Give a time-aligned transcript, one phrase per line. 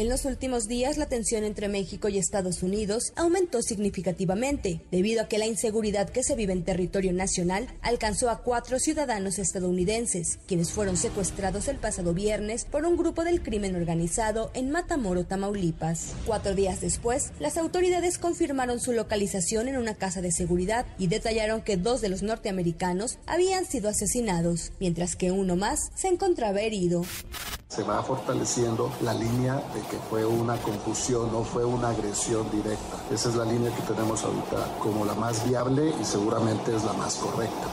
[0.00, 5.28] En los últimos días, la tensión entre México y Estados Unidos aumentó significativamente, debido a
[5.28, 10.70] que la inseguridad que se vive en territorio nacional alcanzó a cuatro ciudadanos estadounidenses, quienes
[10.72, 16.14] fueron secuestrados el pasado viernes por un grupo del crimen organizado en Matamoro, Tamaulipas.
[16.24, 21.60] Cuatro días después, las autoridades confirmaron su localización en una casa de seguridad y detallaron
[21.60, 27.02] que dos de los norteamericanos habían sido asesinados, mientras que uno más se encontraba herido
[27.70, 32.96] se va fortaleciendo la línea de que fue una confusión, no fue una agresión directa.
[33.12, 36.92] Esa es la línea que tenemos ahorita como la más viable y seguramente es la
[36.92, 37.68] más correcta.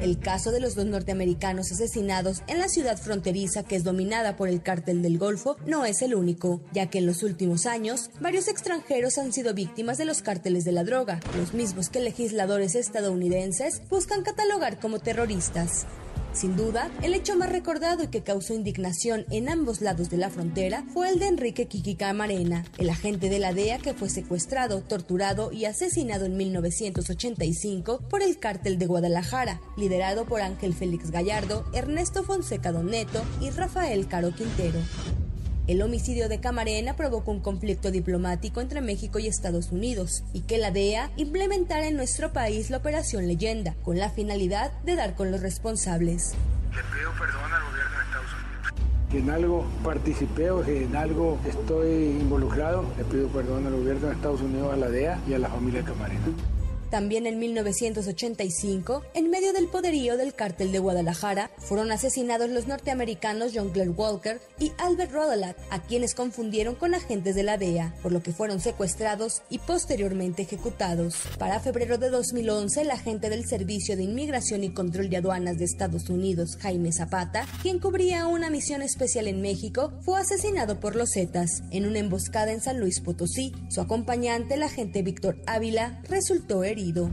[0.00, 4.48] El caso de los dos norteamericanos asesinados en la ciudad fronteriza que es dominada por
[4.48, 8.48] el cártel del Golfo no es el único, ya que en los últimos años varios
[8.48, 13.82] extranjeros han sido víctimas de los cárteles de la droga, los mismos que legisladores estadounidenses
[13.90, 15.86] buscan catalogar como terroristas.
[16.32, 20.30] Sin duda, el hecho más recordado y que causó indignación en ambos lados de la
[20.30, 24.80] frontera fue el de Enrique Kiki Camarena, el agente de la DEA que fue secuestrado,
[24.80, 31.64] torturado y asesinado en 1985 por el cártel de Guadalajara, liderado por Ángel Félix Gallardo,
[31.74, 34.78] Ernesto Fonseca Doneto y Rafael Caro Quintero.
[35.70, 40.58] El homicidio de Camarena provocó un conflicto diplomático entre México y Estados Unidos y que
[40.58, 45.30] la DEA implementara en nuestro país la Operación Leyenda con la finalidad de dar con
[45.30, 46.34] los responsables.
[46.74, 49.10] Le pido perdón al gobierno de Estados Unidos.
[49.12, 54.08] Que en algo participé o que en algo estoy involucrado, le pido perdón al gobierno
[54.08, 56.26] de Estados Unidos, a la DEA y a la familia Camarena.
[56.90, 63.52] También en 1985, en medio del poderío del cártel de Guadalajara, fueron asesinados los norteamericanos
[63.54, 68.10] John Clare Walker y Albert Rodelat, a quienes confundieron con agentes de la DEA, por
[68.10, 71.14] lo que fueron secuestrados y posteriormente ejecutados.
[71.38, 75.66] Para febrero de 2011, el agente del Servicio de Inmigración y Control de Aduanas de
[75.66, 81.10] Estados Unidos, Jaime Zapata, quien cubría una misión especial en México, fue asesinado por los
[81.14, 83.54] Zetas en una emboscada en San Luis Potosí.
[83.68, 87.10] Su acompañante, el agente Víctor Ávila, resultó herido herido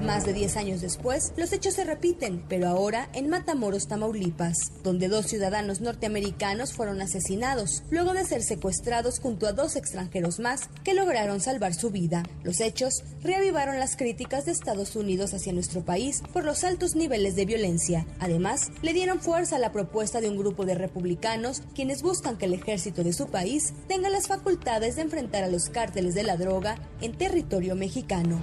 [0.00, 5.08] más de 10 años después, los hechos se repiten, pero ahora en Matamoros, Tamaulipas, donde
[5.08, 10.94] dos ciudadanos norteamericanos fueron asesinados, luego de ser secuestrados junto a dos extranjeros más que
[10.94, 12.22] lograron salvar su vida.
[12.42, 17.36] Los hechos reavivaron las críticas de Estados Unidos hacia nuestro país por los altos niveles
[17.36, 18.06] de violencia.
[18.18, 22.46] Además, le dieron fuerza a la propuesta de un grupo de republicanos quienes buscan que
[22.46, 26.36] el ejército de su país tenga las facultades de enfrentar a los cárteles de la
[26.36, 28.40] droga en territorio mexicano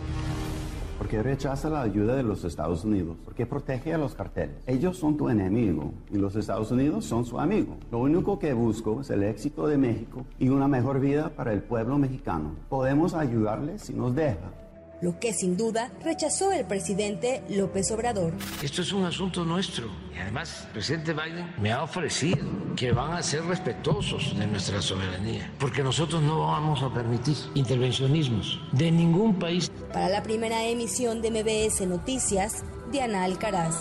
[0.98, 4.56] porque rechaza la ayuda de los Estados Unidos, porque protege a los carteles.
[4.68, 7.78] Ellos son tu enemigo y los Estados Unidos son su amigo.
[7.92, 11.62] Lo único que busco es el éxito de México y una mejor vida para el
[11.62, 12.56] pueblo mexicano.
[12.70, 14.62] Podemos ayudarles si nos deja
[15.03, 18.34] lo que sin duda rechazó el presidente López Obrador.
[18.64, 22.46] Esto es un asunto nuestro y además el presidente Biden me ha ofrecido
[22.78, 28.62] que van a ser respetuosos de nuestra soberanía, porque nosotros no vamos a permitir intervencionismos
[28.72, 29.69] de ningún país.
[29.91, 33.75] Para la primera emisión de MBS Noticias, Diana Alcaraz.